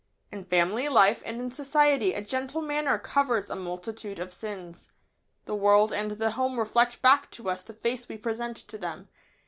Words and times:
]In 0.31 0.45
family 0.45 0.89
life 0.89 1.21
and 1.27 1.39
in 1.39 1.51
society 1.51 2.13
a 2.15 2.23
gentle 2.23 2.63
manner 2.63 2.97
"covers 2.97 3.51
a 3.51 3.55
multitude 3.55 4.17
of 4.17 4.33
sins." 4.33 4.87
The 5.45 5.53
world 5.53 5.93
and 5.93 6.09
the 6.09 6.31
home 6.31 6.57
reflect 6.57 7.03
back 7.03 7.29
to 7.29 7.51
us 7.51 7.61
the 7.61 7.73
face 7.73 8.09
we 8.09 8.17
present 8.17 8.57
to 8.57 8.79
them. 8.79 9.09